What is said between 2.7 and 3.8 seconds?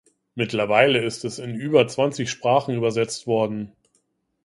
übersetzt worden.